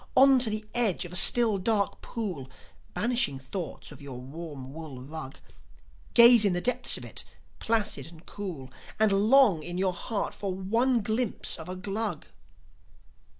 On 0.17 0.39
to 0.39 0.49
the 0.49 0.65
edge 0.73 1.05
of 1.05 1.13
a 1.13 1.15
still, 1.15 1.59
dark 1.59 2.01
pool, 2.01 2.49
Banishing 2.95 3.37
thoughts 3.37 3.91
of 3.91 4.01
your 4.01 4.17
warm 4.19 4.73
wool 4.73 4.99
rug; 4.99 5.37
Gaze 6.15 6.43
in 6.43 6.53
the 6.53 6.59
depths 6.59 6.97
of 6.97 7.05
it, 7.05 7.23
placid 7.59 8.07
and 8.07 8.25
cool, 8.25 8.71
And 8.99 9.11
long 9.11 9.61
in 9.61 9.77
your 9.77 9.93
heart 9.93 10.33
for 10.33 10.55
one 10.55 11.01
glimpse 11.01 11.55
of 11.59 11.69
a 11.69 11.75
Glug. 11.75 12.25